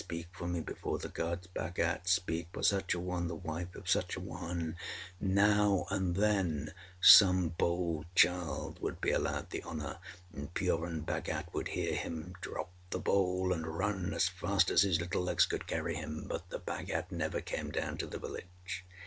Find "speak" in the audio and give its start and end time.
2.07-2.47